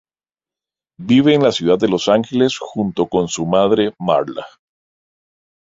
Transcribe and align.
Vive 0.97 1.35
en 1.35 1.43
la 1.43 1.51
ciudad 1.51 1.77
de 1.77 1.87
Los 1.87 2.07
Ángeles 2.07 2.57
junto 2.57 3.05
con 3.05 3.27
su 3.27 3.45
madre 3.45 3.93
Marla. 3.99 4.47